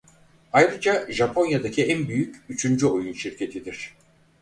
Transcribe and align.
Ayrıca 0.53 1.11
Japonya'daki 1.11 1.85
en 1.85 2.07
büyük 2.07 2.35
üçüncü 2.49 2.87
oyun 2.87 3.13
şirketidir. 3.13 3.93